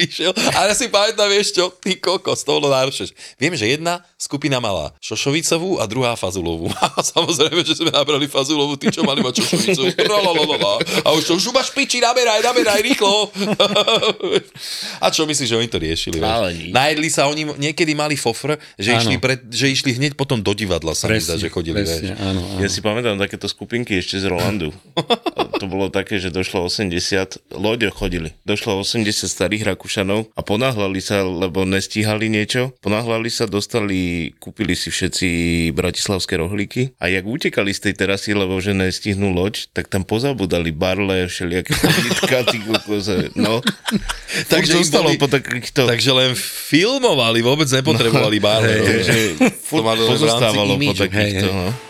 [0.00, 0.32] Ale si išiel.
[0.56, 3.12] A ja si pamätám, vieš čo, ty kokos, to bolo náročné.
[3.36, 6.72] Viem, že jedna skupina mala šošovicovú a druhá fazulovú.
[6.96, 9.88] A samozrejme, že sme nabrali fazulovú, tí, čo mali mať šošovicovú.
[11.06, 13.28] A už to, už máš piči, naberaj, naberaj, rýchlo.
[15.04, 16.16] A čo myslíš, že oni to riešili?
[16.20, 16.72] Vieš?
[16.72, 19.00] Najedli sa, oni niekedy mali fofr, že, Áno.
[19.04, 21.76] išli, pred, že išli hneď potom do divadla, sa mi zdá, Presne, že chodili.
[21.82, 22.20] presne, Vieš.
[22.20, 22.60] áno, áno.
[22.62, 24.70] Ja si pamätám takéto skupinky ešte z Rolandu.
[25.60, 31.20] To bolo také, že došlo 80, loďo chodili, došlo 80 starých Rakúšanov a ponáhľali sa,
[31.20, 32.72] lebo nestíhali niečo.
[32.80, 35.28] Ponáhľali sa, dostali, kúpili si všetci
[35.76, 40.72] bratislavské rohlíky a jak utekali z tej terasy, lebo že nestihnú loď, tak tam pozabudali
[40.72, 43.36] barle, všelijaké pobytka, ty kokose.
[43.36, 43.60] No,
[44.52, 45.84] Takže zostalo boli- po takýchto...
[45.84, 46.32] Takže len
[46.72, 48.64] filmovali, vôbec nepotrebovali no, bar.
[48.64, 49.18] Hej, takže
[49.68, 51.52] pozostávalo po takýchto, Hej, hej.
[51.52, 51.89] no.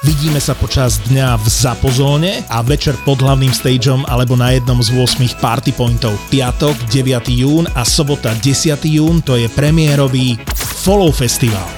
[0.00, 4.96] Vidíme sa počas dňa v Zapozóne a večer pod hlavným stageom alebo na jednom z
[4.96, 6.16] 8 party pointov.
[6.32, 7.28] Piatok 9.
[7.28, 8.80] jún a sobota 10.
[8.88, 11.68] jún to je premiérový Follow Festival.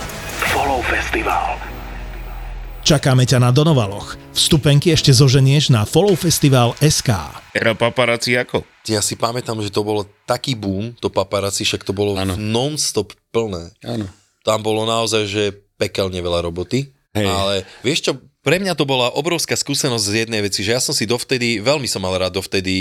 [2.83, 4.15] Čakáme ťa na Donovaloch.
[4.35, 7.43] Vstupenky ešte zoženieš na Follow Festival SK.
[7.59, 8.63] Era paparazzi ako?
[8.87, 12.39] Ja si pamätám, že to bolo taký boom, to paparazzi, však to bolo Áno.
[12.39, 13.75] non-stop plné.
[13.83, 14.07] Áno.
[14.47, 15.43] Tam bolo naozaj, že
[15.75, 16.92] pekelne veľa roboty.
[17.13, 17.29] Hej.
[17.29, 20.91] Ale vieš čo, pre mňa to bola obrovská skúsenosť z jednej veci, že ja som
[20.91, 22.75] si dovtedy, veľmi som mal rád dovtedy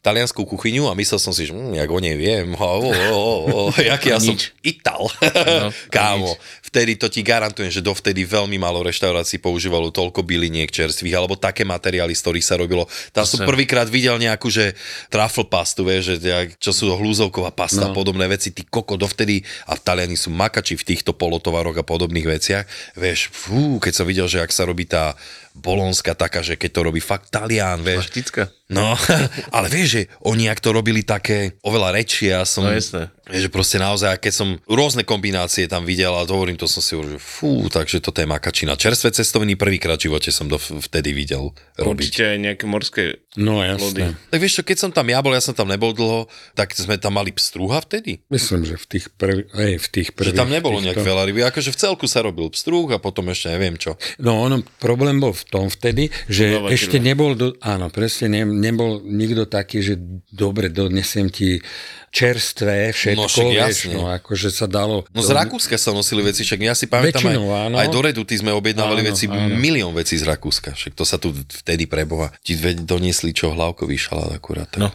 [0.00, 3.20] talianskú kuchyňu a myslel som si, že hm, jak o nej viem, ho, ho, ho,
[3.44, 3.60] ho,
[3.92, 4.32] jak ja som
[4.64, 5.04] Ital,
[5.92, 6.32] kámo.
[6.64, 11.68] Vtedy to ti garantujem, že dovtedy veľmi málo reštaurácií používalo toľko byliniek čerstvých, alebo také
[11.68, 12.88] materiály, z ktorých sa robilo.
[13.12, 14.72] Tam som prvýkrát videl nejakú, že
[15.12, 17.98] truffle pastu, vieš, že čo sú hlúzovková pasta a No.
[18.00, 22.64] podobné veci, ty koko dovtedy, a Taliani sú makači v týchto polotovaroch a podobných veciach,
[22.96, 25.12] vieš, fú, keď som videl, že ak sa robí tá uh,
[25.54, 28.08] bolonská taká, že keď to robí fakt Talian, vieš.
[28.08, 28.48] Štická.
[28.66, 28.96] No,
[29.56, 32.64] ale vieš, že oni ak to robili také oveľa rečie, ja som...
[32.64, 33.12] No jasné.
[33.22, 36.92] Vieš, že proste naozaj, keď som rôzne kombinácie tam videl a hovorím, to som si
[36.92, 38.74] hovoril, že fú, takže toto je makačina.
[38.74, 42.02] Čerstvé cestoviny prvýkrát v živote som to vtedy videl robiť.
[42.02, 44.08] Určite aj nejaké morské No plody.
[44.10, 44.28] jasné.
[44.28, 46.96] Tak vieš čo, keď som tam ja bol, ja som tam nebol dlho, tak sme
[46.96, 48.20] tam mali pstrúha vtedy.
[48.28, 50.32] Myslím, že v tých, prv, aj v tých prvých...
[50.32, 53.28] Že tam nebolo týchto- nejak veľa ryby, akože v celku sa robil pstrúh a potom
[53.28, 53.94] ešte neviem čo.
[54.18, 56.72] No ono, problém bol v v tom vtedy, že Dodavateľia.
[56.72, 59.94] ešte nebol, do, áno, presne, ne, nebol nikto taký, že
[60.28, 61.58] dobre, donesiem ti
[62.12, 63.94] čerstvé, všetko, No, však vieš, jasne.
[63.94, 65.08] no akože sa dalo...
[65.10, 67.76] No z Rakúska sa nosili veci, však ja si pamätám aj, Väčšinou, áno.
[67.76, 69.56] aj do Reduty sme objednávali Áno, veci, áno.
[69.56, 72.28] milión vecí z Rakúska, však to sa tu vtedy preboha.
[72.38, 74.68] Ti doniesli čo hlavkový šalát akurát.
[74.76, 74.92] No.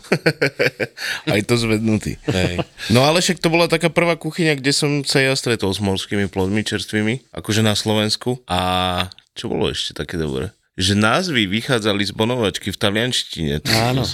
[1.25, 2.21] Aj to zvednutý.
[2.23, 2.61] Hej.
[2.87, 6.29] No ale však to bola taká prvá kuchyňa, kde som sa ja stretol s morskými
[6.29, 8.45] plodmi čerstvými, akože na Slovensku.
[8.45, 8.61] A
[9.37, 10.49] čo bolo ešte také dobré?
[10.77, 13.65] Že názvy vychádzali z bonovačky v talianštine.
[13.81, 14.05] Áno,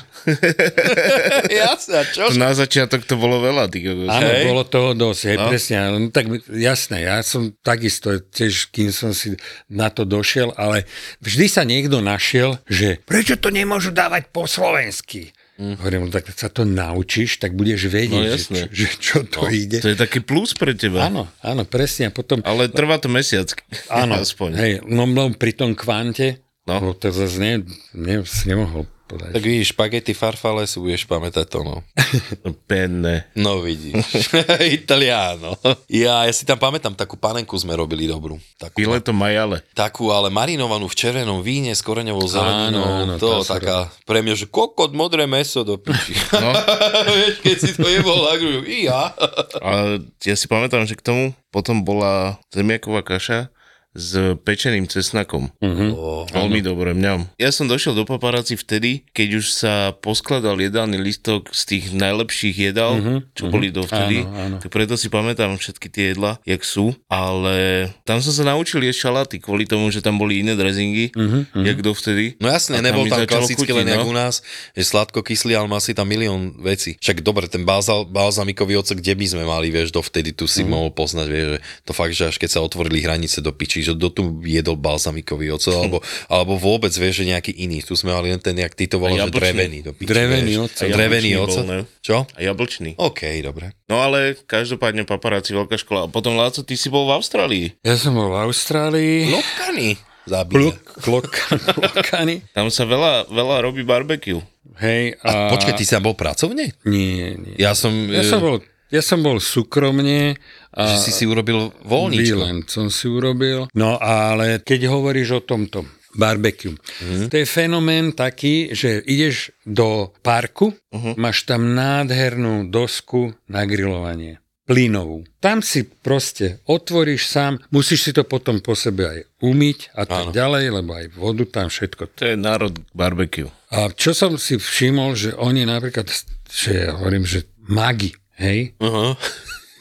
[1.52, 2.32] Jasne, a čo?
[2.40, 3.68] Na začiatok to bolo veľa.
[4.08, 4.48] Áno, Hej.
[4.48, 5.48] bolo toho dosť, hej, No.
[5.52, 9.36] presne, no, tak jasné, ja som takisto tiež, kým som si
[9.68, 10.88] na to došiel, ale
[11.20, 15.36] vždy sa niekto našiel, že prečo to nemôžu dávať po slovensky?
[15.54, 15.78] Mm.
[15.78, 19.78] Hovorím, no, tak sa to naučíš, tak budeš vedieť, No, že, že čo to ide.
[19.80, 21.06] To je taký plus pre teba.
[21.06, 22.10] Áno, áno, presne.
[22.10, 23.54] A potom, Ale trvá to mesiac.
[23.86, 24.50] áno, Aspoň.
[24.56, 26.80] hej, no, no pri tom kvante, No.
[26.80, 26.90] no.
[26.94, 27.54] to zase ne,
[27.92, 29.32] ne, si nemohol podať.
[29.36, 31.76] Tak vidíš, špagety farfale si budeš pamätať to, no.
[32.70, 33.30] Penne.
[33.38, 34.34] No vidíš.
[34.82, 35.60] Italiano.
[35.92, 38.42] Ja, ja si tam pamätám, takú panenku sme robili dobrú.
[38.58, 39.62] Takú, Pileto majale.
[39.78, 42.82] takú ale marinovanú v červenom víne s koreňovou zeleninou.
[42.82, 43.78] áno, to tá sa taká
[44.10, 46.18] pre mňa, že kokot, modré meso do piči.
[46.34, 46.50] No.
[47.14, 48.26] Vieš, keď si to jebol,
[48.66, 49.14] i ja.
[49.62, 53.53] A ja si pamätám, že k tomu potom bola zemiaková kaša
[53.94, 55.54] s pečeným cesnakom.
[55.62, 57.30] Oh, Veľmi dobre, mňam.
[57.38, 62.74] Ja som došiel do paparáci vtedy, keď už sa poskladal jedálny listok z tých najlepších
[62.74, 62.98] jedál,
[63.38, 64.26] čo boli dovtedy.
[64.26, 64.58] Áno, áno.
[64.58, 66.98] Tak preto si pamätám všetky tie jedla, jak sú.
[67.06, 71.14] Ale tam som sa naučil jesť šaláty kvôli tomu, že tam boli iné drezingy,
[71.54, 72.42] jak dovtedy.
[72.42, 74.10] No jasne, nebol tam klasicky chutiť, len jak no.
[74.10, 74.42] u nás,
[74.74, 76.98] že sladko kyslý, ale má si tam milión vecí.
[76.98, 80.90] Však dobre, ten balzal, balzamikový ocek, kde by sme mali, vieš, dovtedy tu si mohol
[80.90, 84.08] poznať, vieš, že to fakt, že až keď sa otvorili hranice do piči, že do
[84.08, 86.00] tu jedol balzamikový ocel, alebo,
[86.32, 87.84] alebo vôbec, vieš, že nejaký iný.
[87.84, 90.54] Tu sme mali len ten, jak ty to volal, A že drevený do piči, Drevený
[90.64, 90.88] ocel.
[90.88, 91.64] A Drevený ocel.
[91.68, 91.84] bol?
[92.00, 92.18] Čo?
[92.34, 92.96] A jablčný.
[92.96, 93.76] OK, dobre.
[93.92, 96.08] No ale každopádne paparáci, veľká škola.
[96.08, 97.66] A potom, Láco, ty si bol v Austrálii.
[97.84, 99.30] Ja som bol v Austrálii.
[99.30, 100.00] Lokany.
[100.24, 100.72] Zabíja.
[100.72, 102.36] Klok, klokan, klokany.
[102.56, 104.40] Tam sa veľa, veľa robí barbecue.
[104.80, 105.52] Hej, a...
[105.52, 106.72] Počkaj, ty si tam bol pracovne?
[106.88, 107.60] Nie, nie.
[107.60, 107.92] Ja som...
[108.08, 108.64] Ja e, som bol,
[108.94, 110.38] ja som bol súkromne
[110.70, 112.38] a Že si si urobil voľničko.
[112.38, 113.66] Výlen som si urobil.
[113.74, 115.82] No ale keď hovoríš o tomto
[116.14, 117.28] barbecue, Mhm.
[117.28, 121.18] to je fenomén taký, že ideš do parku, Mhm.
[121.18, 125.28] máš tam nádhernú dosku na grilovanie plynovú.
[125.38, 130.24] Tam si proste otvoríš sám, musíš si to potom po sebe aj umyť a tak
[130.24, 130.32] Áno.
[130.32, 133.52] ďalej, lebo aj vodu tam všetko To je národ barbecue.
[133.68, 136.08] a čo som si všimol, že oni napríklad,
[136.48, 138.74] že ja hovorím, že magi, hej?
[138.80, 139.18] Aha.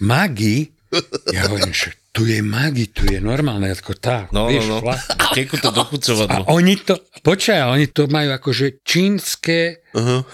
[0.03, 0.73] Magi?
[1.33, 4.93] Ja hovorím, že tu je magi, tu je normálne, ako tá, No, vieš, no, no.
[5.35, 6.45] Keku to A dochucovadlo.
[6.47, 9.81] oni to, počkaj, a oni to majú akože čínske,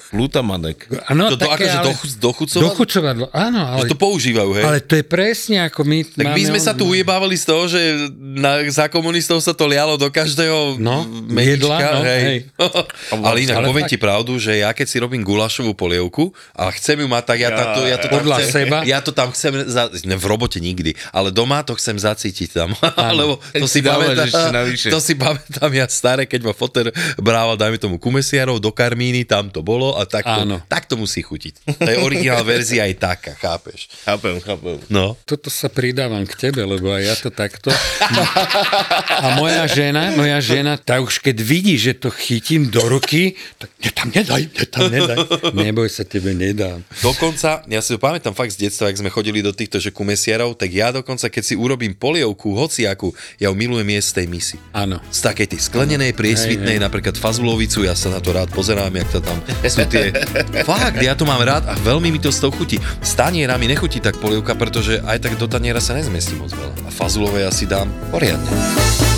[0.09, 0.87] Flutamanek.
[1.09, 2.62] áno, To, to také, akože ale, dochu, dochucovať?
[2.64, 4.64] dochucovadlo, áno, ale, Že to používajú, hej?
[4.64, 7.64] ale to je presne ako my Tak my sme sa on- tu ujebávali z toho,
[7.67, 7.81] že
[8.14, 12.23] na, za komunistov sa to lialo do každého No, menička, jedla, no, hej.
[12.23, 12.38] hej.
[13.27, 13.93] ale inak Ale poviem fakt.
[13.93, 17.51] ti pravdu, že ja keď si robím gulašovú polievku a chcem ju mať, tak ja,
[17.51, 18.79] tam to, ja to tam chcem, seba?
[18.85, 22.72] ja to tam chcem, za, ne, v robote nikdy, ale doma to chcem zacítiť tam,
[23.20, 24.24] lebo to si, pamätám,
[24.88, 26.88] to si pamätám ja staré, keď ma foter
[27.20, 30.64] brával, dajme tomu kumesiarov do karmíny, tam to bolo a tak to, Áno.
[30.64, 31.76] tak to musí chutiť.
[31.76, 33.92] To je originál verzia aj taká, chápeš?
[34.09, 34.81] Chápem, chápem.
[34.88, 35.12] No.
[35.28, 37.68] toto sa pridávam k tebe, lebo aj ja to takto.
[39.20, 43.68] A moja žena, moja žena, tá už keď vidí, že to chytím do ruky, tak
[43.83, 45.18] ne tam nedaj, ne tam nedaj.
[45.52, 46.81] Neboj sa, tebe nedám.
[47.02, 50.54] Dokonca, ja si to pamätám fakt z detstva, ak sme chodili do týchto že kumesiarov,
[50.54, 53.11] tak ja dokonca, keď si urobím polievku, hociakú,
[53.42, 54.57] ja ju milujem jesť z tej misy.
[54.71, 55.03] Áno.
[55.11, 56.87] Z takej tej sklenenej, priesvitnej, Hej, hej.
[56.87, 60.14] napríklad fazulovicu, ja sa na to rád pozerám, jak to tam sú tie...
[60.68, 62.79] Fakt, ja to mám rád a veľmi mi to z toho chutí.
[63.03, 66.87] S tanierami nechutí tak polievka, pretože aj tak do taniera sa nezmestí moc veľa.
[66.87, 69.17] A fazulové ja si dám poriadne.